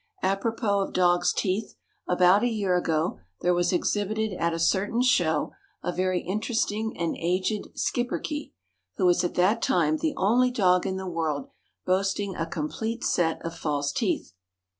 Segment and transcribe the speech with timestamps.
[0.23, 1.75] Apropos of dog's teeth,
[2.07, 5.51] about a year ago there was exhibited at a certain show
[5.83, 8.51] a very interesting and aged schipperke,
[8.97, 11.49] who was at that time the only dog in the world
[11.85, 14.33] boasting a complete set of false teeth.